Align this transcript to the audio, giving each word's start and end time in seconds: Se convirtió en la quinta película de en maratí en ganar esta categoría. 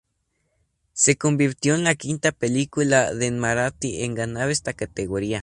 Se 0.93 1.15
convirtió 1.15 1.75
en 1.75 1.83
la 1.83 1.93
quinta 1.93 2.31
película 2.31 3.13
de 3.13 3.27
en 3.27 3.37
maratí 3.37 4.01
en 4.01 4.15
ganar 4.15 4.49
esta 4.49 4.73
categoría. 4.73 5.39